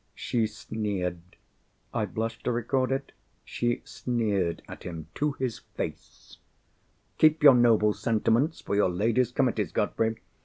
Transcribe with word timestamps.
She 0.15 0.47
sneered. 0.47 1.21
I 1.93 2.07
blush 2.07 2.41
to 2.41 2.51
record 2.51 2.91
it—she 2.91 3.83
sneered 3.85 4.63
at 4.67 4.81
him 4.81 5.09
to 5.13 5.33
his 5.33 5.59
face. 5.75 6.37
"Keep 7.19 7.43
your 7.43 7.53
noble 7.53 7.93
sentiments 7.93 8.61
for 8.61 8.75
your 8.75 8.89
Ladies' 8.89 9.31
Committees, 9.31 9.71
Godfrey. 9.71 10.17